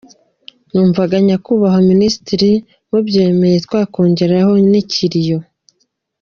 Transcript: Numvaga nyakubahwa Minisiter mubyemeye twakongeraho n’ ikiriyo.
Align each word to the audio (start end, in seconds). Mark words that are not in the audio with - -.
Numvaga 0.71 1.15
nyakubahwa 1.27 1.79
Minisiter 1.91 2.41
mubyemeye 2.89 3.57
twakongeraho 3.65 4.51
n’ 4.69 4.73
ikiriyo. 4.81 5.39